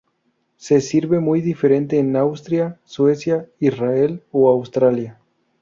Se 0.57 0.81
sirve 0.81 1.19
muy 1.19 1.41
diferente 1.41 1.99
en 1.99 2.15
Austria, 2.15 2.79
Suecia, 2.85 3.47
Israel 3.59 4.23
o 4.31 4.49
Australia. 4.49 5.19